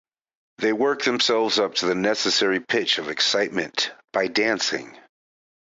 [0.57, 4.97] They work themselves up to the necessary pitch of excitement by dancing.